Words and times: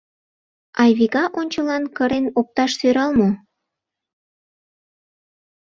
Айвика 0.83 1.23
ончылан 1.39 1.83
кырен 1.97 2.25
опташ 2.39 2.71
сӧрал 2.79 3.11
мо? 3.19 3.29